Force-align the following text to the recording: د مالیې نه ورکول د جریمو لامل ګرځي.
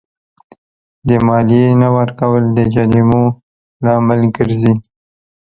د 1.07 1.09
مالیې 1.27 1.65
نه 1.81 1.89
ورکول 1.97 2.43
د 2.55 2.57
جریمو 2.73 3.23
لامل 3.83 4.21
ګرځي. 4.35 4.73